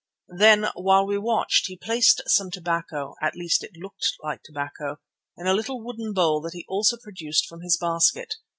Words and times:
Then 0.35 0.65
while 0.73 1.05
we 1.05 1.19
watched 1.19 1.67
he 1.67 1.77
placed 1.77 2.23
some 2.25 2.49
tobacco, 2.49 3.13
at 3.21 3.35
least 3.35 3.63
it 3.63 3.77
looked 3.77 4.13
like 4.23 4.41
tobacco, 4.41 4.97
in 5.37 5.45
a 5.45 5.53
little 5.53 5.79
wooden 5.85 6.11
bowl 6.11 6.41
that 6.41 6.53
he 6.53 6.65
also 6.67 6.97
produced 6.97 7.45
from 7.45 7.61
his 7.61 7.77
basket. 7.77 8.33